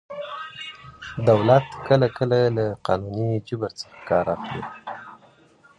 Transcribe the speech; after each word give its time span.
دولت 1.29 1.65
کله 1.87 2.07
کله 2.17 2.39
له 2.57 2.65
قانوني 2.85 3.29
جبر 3.47 3.71
څخه 3.79 3.97
کار 4.09 4.25
اخلي. 4.35 4.61